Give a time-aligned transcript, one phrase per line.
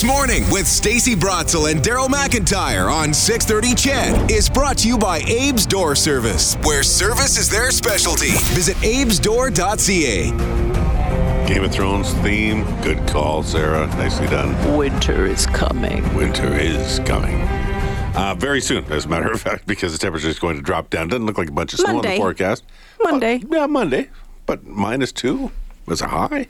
[0.00, 4.96] This morning with Stacey Brotzel and Daryl McIntyre on 630 CHED is brought to you
[4.96, 8.30] by Abe's Door Service, where service is their specialty.
[8.54, 10.30] Visit abesdoor.ca.
[11.46, 12.64] Game of Thrones theme.
[12.80, 13.88] Good call, Sarah.
[13.88, 14.74] Nicely done.
[14.74, 16.14] Winter is coming.
[16.14, 17.38] Winter is coming.
[18.16, 20.88] Uh, very soon, as a matter of fact, because the temperature is going to drop
[20.88, 21.08] down.
[21.08, 22.14] Doesn't look like a bunch of snow on Monday.
[22.14, 22.64] the forecast.
[23.02, 23.42] Monday.
[23.42, 24.08] Uh, yeah, Monday.
[24.46, 25.50] But minus two
[25.90, 26.46] was a high.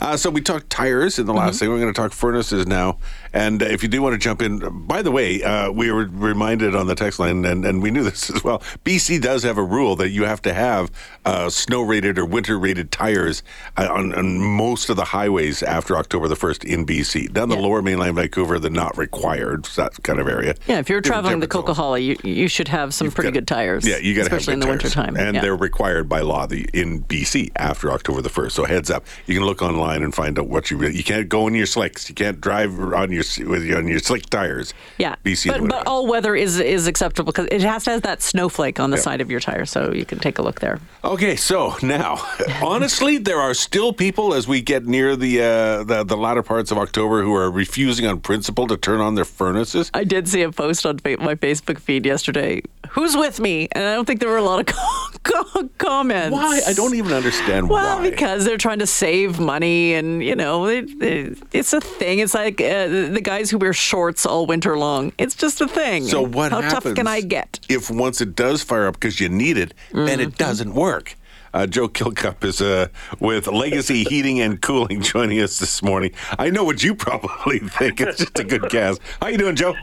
[0.00, 1.68] uh, so we talked tires in the last thing.
[1.70, 2.98] We're going to talk furnaces now.
[3.32, 6.74] And if you do want to jump in, by the way, uh, we were reminded
[6.76, 8.58] on the text line, and, and we knew this as well.
[8.84, 10.90] BC does have a rule that you have to have
[11.24, 13.42] uh, snow rated or winter rated tires
[13.78, 17.32] uh, on, on most of the highways after October the 1st in BC.
[17.32, 17.62] Down the Yeah.
[17.62, 20.54] lower mainland Vancouver, they're not required, that kind of area.
[20.66, 21.78] Yeah, if you're Different traveling zones.
[21.78, 23.86] Coquihalla, you you should have some pretty gotta- good tires.
[23.86, 25.16] Yeah, you got to have especially good in the wintertime.
[25.16, 25.40] and yeah.
[25.40, 28.56] they're required by law the, in BC after October the first.
[28.56, 30.96] So heads up, you can look online and find out what you really.
[30.96, 32.08] You can't go in your slicks.
[32.08, 34.74] You can't drive on your with your, on your slick tires.
[34.98, 35.48] yeah, BC.
[35.48, 38.90] but, but all weather is is acceptable because it has to have that snowflake on
[38.90, 40.78] the side of your tire, so you can take a look there.
[41.04, 42.18] Okay, so now,
[42.62, 46.70] honestly, there are still people as we get near the, uh, the the latter parts
[46.70, 49.90] of October who are refusing on principle to turn on their furnaces.
[49.94, 52.62] I did see a post on fa- my Facebook feed yesterday.
[52.90, 53.68] Who's with me?
[53.72, 55.18] And I don't think there were a lot of co-
[55.52, 56.32] co- comments.
[56.32, 56.60] Why?
[56.66, 58.10] I don't even understand Well, why.
[58.10, 62.18] because they're trying to save money, and you know, it, it, it's a thing.
[62.20, 65.12] It's like uh, the guys who wear shorts all winter long.
[65.18, 66.04] It's just a thing.
[66.04, 66.84] So what How happens?
[66.84, 67.60] tough can I get?
[67.68, 70.20] if once it does fire up because you need it, then Mm-hmm.
[70.20, 71.16] it doesn't work?
[71.54, 72.88] Uh, Joe Kilcup is uh,
[73.20, 76.12] with Legacy Heating and Cooling joining us this morning.
[76.38, 78.00] I know what you probably think.
[78.00, 78.98] It's just a good guess.
[79.20, 79.74] How you doing, Joe?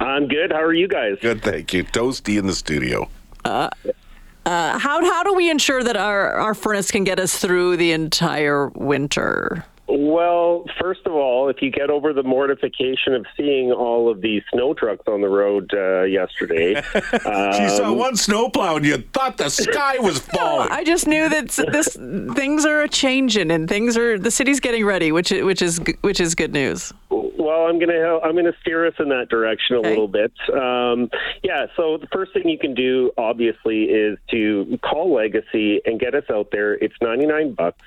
[0.00, 0.52] I'm good.
[0.52, 1.16] How are you guys?
[1.22, 1.84] Good, thank you.
[1.84, 3.08] Toasty in the studio.
[3.46, 3.70] Uh,
[4.50, 8.68] how how do we ensure that our our furnace can get us through the entire
[8.68, 9.64] winter?
[9.88, 14.42] Well, first of all, if you get over the mortification of seeing all of these
[14.52, 19.36] snow trucks on the road uh, yesterday, you saw um, one snowplow and you thought
[19.36, 20.70] the sky was falling.
[20.72, 21.96] I just knew that this
[22.34, 26.18] things are a changing and things are the city's getting ready, which which is which
[26.18, 26.92] is good news.
[27.46, 29.88] Well, I'm gonna I'm gonna steer us in that direction a Okay.
[29.90, 30.32] little bit.
[30.52, 31.08] Um,
[31.42, 31.66] yeah.
[31.76, 36.24] So the first thing you can do, obviously, is to call Legacy and get us
[36.30, 36.74] out there.
[36.74, 37.82] It's 99 bucks.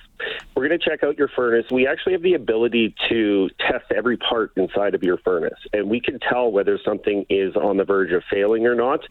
[0.55, 1.65] We're going to check out your furnace.
[1.71, 5.99] We actually have the ability to test every part inside of your furnace, and we
[5.99, 9.01] can tell whether something is on the verge of failing or not.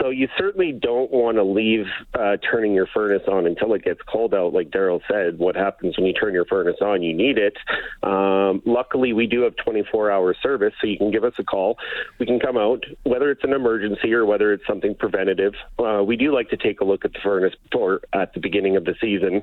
[0.00, 4.00] So you certainly don't want to leave uh, turning your furnace on until it gets
[4.02, 4.52] cold out.
[4.52, 7.02] Like Daryl said, what happens when you turn your furnace on?
[7.02, 7.56] You need it.
[8.02, 11.78] Um, luckily, we do have 24-hour service, so you can give us a call.
[12.18, 15.54] We can come out, whether it's an emergency or whether it's something preventative.
[15.78, 18.76] Uh, we do like to take a look at the furnace before at the beginning
[18.76, 19.42] of the season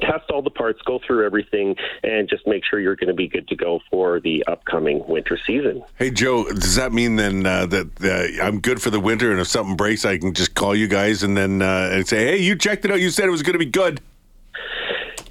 [0.00, 3.28] test all the parts, go through everything, and just make sure you're going to be
[3.28, 5.82] good to go for the upcoming winter season.
[5.96, 9.40] Hey, Joe, does that mean then uh, that uh, I'm good for the winter and
[9.40, 12.38] if something breaks, I can just call you guys and then uh, and say, hey,
[12.38, 13.00] you checked it out.
[13.00, 14.00] You said it was going to be good.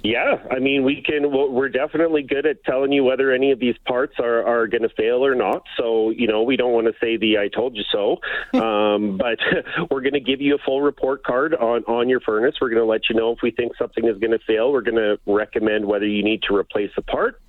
[0.04, 1.30] Yeah, I mean, we can.
[1.32, 4.88] We're definitely good at telling you whether any of these parts are, are going to
[4.90, 5.64] fail or not.
[5.76, 8.20] So, you know, we don't want to say the "I told you so,"
[8.60, 9.38] um, but
[9.90, 12.56] we're going to give you a full report card on on your furnace.
[12.60, 14.72] We're going to let you know if we think something is going to fail.
[14.72, 17.40] We're going to recommend whether you need to replace a part.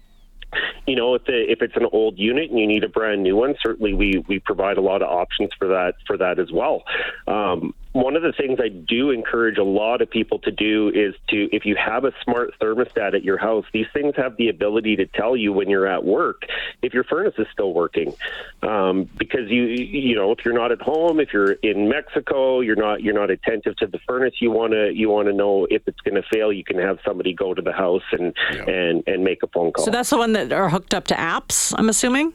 [0.88, 3.36] You know, if the, if it's an old unit and you need a brand new
[3.36, 6.84] one, certainly we we provide a lot of options for that for that as well.
[7.28, 11.16] Um, one of the things I do encourage a lot of people to do is
[11.30, 14.96] to, if you have a smart thermostat at your house, these things have the ability
[14.98, 16.44] to tell you when you're at work
[16.82, 18.14] if your furnace is still working.
[18.62, 22.76] Um, because you, you know, if you're not at home, if you're in Mexico, you're
[22.76, 24.36] not, you're not attentive to the furnace.
[24.40, 26.54] You want to, you want to know if it's going to fail.
[26.54, 28.34] You can have somebody go to the house and
[28.68, 29.86] and and make a phone call.
[29.86, 31.74] So that's the one that are hooked up to apps.
[31.78, 32.34] I'm assuming.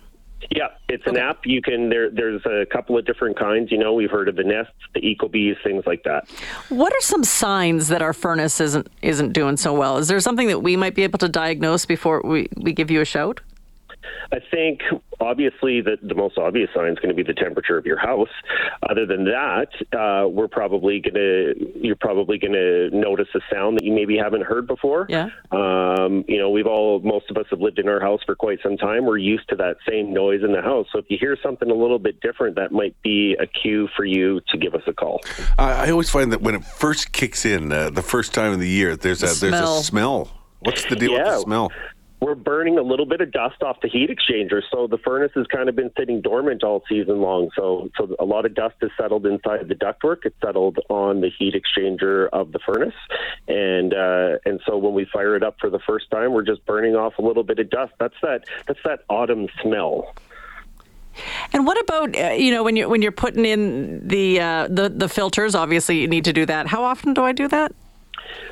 [0.51, 1.41] Yeah, it's an app.
[1.45, 2.11] You can there.
[2.11, 3.73] There's a couple of different kinds.
[3.73, 6.29] You know, we've heard of the Nests, the EcoBees, things like that.
[6.69, 9.99] What are some signs that our furnace isn't isn't doing so well?
[9.99, 13.01] Is there something that we might be able to diagnose before we, we give you
[13.01, 13.41] a shout?
[14.33, 14.81] I think
[15.21, 18.29] obviously the, the most obvious sign is going to be the temperature of your house.
[18.89, 23.77] Other than that, uh, we're probably going to you're probably going to notice a sound
[23.77, 25.07] that you maybe haven't heard before.
[25.09, 25.29] Yeah.
[25.53, 28.59] Um, you know, we've all most of us have lived in our house for quite
[28.63, 29.07] some time.
[29.07, 30.87] We're used to that same noise in the house.
[30.93, 34.05] So if you hear something a little bit different, that might be a cue for
[34.05, 35.21] you to give us a call.
[35.59, 38.61] I I always find that when it first kicks in, uh, the first time of
[38.61, 40.31] the year, there's a there's a smell.
[40.61, 41.71] What's the deal with the smell?
[42.25, 44.63] We're burning a little bit of dust off the heat exchanger.
[44.73, 47.51] So the furnace has kind of been sitting dormant all season long.
[47.55, 50.25] So so a lot of dust has settled inside the ductwork.
[50.25, 52.95] It's settled on the heat exchanger of the furnace,
[53.47, 56.65] and uh, and so when we fire it up for the first time, we're just
[56.65, 57.93] burning off a little bit of dust.
[58.01, 60.15] That's that that's that autumn smell.
[61.53, 64.89] And what about uh, you know when you when you're putting in the uh, the
[64.89, 65.55] the filters?
[65.55, 66.69] Obviously, you need to do that.
[66.69, 67.75] How often do I do that?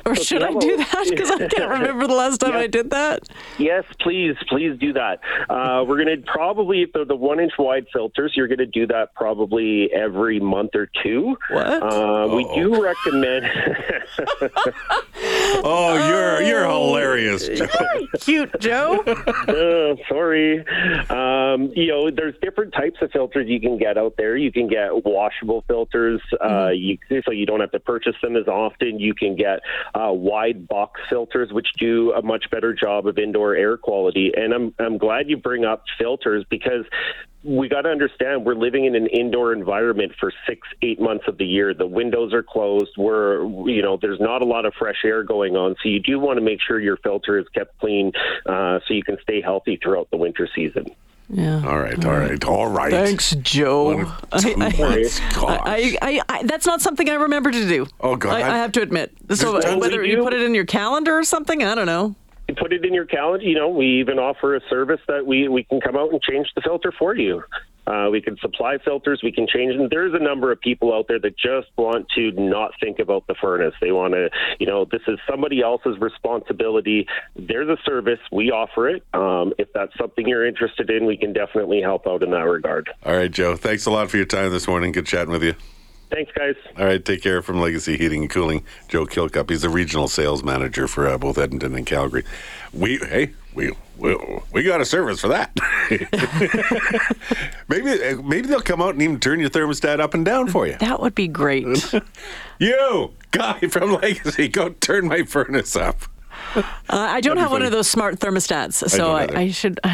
[0.05, 1.07] Or should I do that?
[1.13, 3.27] Because I can't remember the last time I did that.
[3.57, 5.19] Yes, please, please do that.
[5.49, 8.65] Uh, we're going to probably, if they're the one inch wide filters, you're going to
[8.65, 11.37] do that probably every month or two.
[11.49, 11.83] What?
[11.83, 13.45] Uh, we do recommend.
[15.65, 17.47] Oh, you're you're hilarious.
[17.47, 17.67] Joe.
[18.19, 18.99] Cute, Joe.
[19.01, 20.59] Uh, sorry.
[21.09, 24.35] Um, you know, there's different types of filters you can get out there.
[24.35, 28.47] You can get washable filters, uh, you, so you don't have to purchase them as
[28.47, 28.99] often.
[28.99, 29.61] You can get
[29.93, 34.31] uh, wide box filters, which do a much better job of indoor air quality.
[34.35, 36.85] And I'm I'm glad you bring up filters because
[37.43, 41.37] we got to understand we're living in an indoor environment for six, eight months of
[41.37, 41.73] the year.
[41.73, 42.91] The windows are closed.
[42.97, 45.75] We're, you know, there's not a lot of fresh air going on.
[45.83, 48.13] So you do want to make sure your filter is kept clean
[48.45, 50.85] uh, so you can stay healthy throughout the winter season.
[51.29, 51.65] Yeah.
[51.65, 52.91] All right, all right, all right.
[52.91, 54.05] Thanks, Joe.
[54.31, 55.21] I, I, Gosh.
[55.31, 57.87] I, I, I, that's not something I remember to do.
[58.01, 58.33] Oh, God.
[58.33, 59.13] I, I have to admit.
[59.31, 62.15] So tons whether you put it in your calendar or something, I don't know.
[62.47, 63.45] You put it in your calendar.
[63.45, 66.47] You know, we even offer a service that we, we can come out and change
[66.55, 67.43] the filter for you.
[67.85, 69.21] Uh, we can supply filters.
[69.23, 69.87] We can change them.
[69.89, 73.35] There's a number of people out there that just want to not think about the
[73.41, 73.73] furnace.
[73.81, 77.07] They want to, you know, this is somebody else's responsibility.
[77.35, 78.19] There's a service.
[78.31, 79.03] We offer it.
[79.13, 82.89] Um, if that's something you're interested in, we can definitely help out in that regard.
[83.05, 83.55] All right, Joe.
[83.55, 84.91] Thanks a lot for your time this morning.
[84.91, 85.55] Good chatting with you.
[86.09, 86.55] Thanks, guys.
[86.77, 88.63] All right, take care from Legacy Heating and Cooling.
[88.87, 89.49] Joe Kilcup.
[89.49, 92.23] He's the regional sales manager for uh, both Edmonton and Calgary.
[92.71, 94.15] We hey we we,
[94.51, 95.51] we got a service for that.
[97.67, 100.77] maybe maybe they'll come out and even turn your thermostat up and down for you.
[100.79, 101.65] That would be great.
[102.59, 106.03] You guy from Legacy, go turn my furnace up.
[106.55, 109.41] Uh, I don't have one of those smart thermostats, so don't I.
[109.41, 109.79] I should.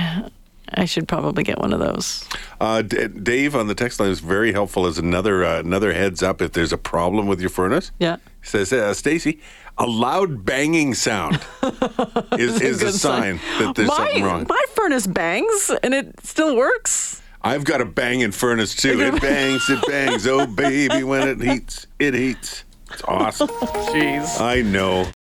[0.72, 2.28] I should probably get one of those.
[2.62, 6.22] Uh, D- Dave on the text line is very helpful as another uh, another heads
[6.22, 7.92] up if there's a problem with your furnace.
[7.98, 8.18] Yeah.
[8.42, 9.40] He says, uh, Stacey,
[9.80, 11.42] a loud banging sound
[12.38, 14.46] is, is a Good sign that there's my, something wrong.
[14.48, 17.22] My furnace bangs and it still works.
[17.42, 19.02] I've got a banging furnace too.
[19.02, 20.28] It bangs, it bangs.
[20.28, 22.66] Oh baby, when it heats, it heats.
[22.92, 23.48] It's awesome.
[23.48, 24.42] Jeez.
[24.42, 25.10] I know.